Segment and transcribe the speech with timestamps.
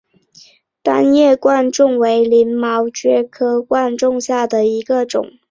[0.81, 5.29] 单叶贯众为鳞毛蕨科贯众属下的一个种。